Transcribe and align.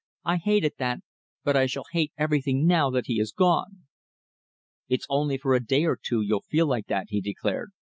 "I 0.25 0.37
hated 0.37 0.73
that, 0.79 1.01
but 1.43 1.55
I 1.55 1.67
shall 1.67 1.85
hate 1.91 2.11
everything 2.17 2.65
now 2.65 2.89
that 2.89 3.05
he 3.05 3.19
is 3.19 3.31
gone." 3.31 3.83
"It's 4.89 5.05
only 5.09 5.37
for 5.37 5.53
a 5.53 5.63
day 5.63 5.83
or 5.85 5.95
two 6.01 6.23
you'll 6.23 6.41
feel 6.41 6.65
like 6.65 6.87
that," 6.87 7.09
he 7.09 7.21
declared. 7.21 7.69